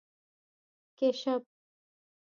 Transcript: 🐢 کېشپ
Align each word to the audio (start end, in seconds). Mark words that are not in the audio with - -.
🐢 0.95 1.11
کېشپ 1.11 1.41